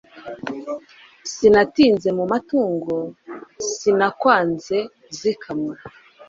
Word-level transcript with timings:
Sinatinze 1.31 2.09
mu 2.17 2.23
matungo 2.31 2.95
sinakwanze 3.71 4.77
zikamwa 5.17 5.75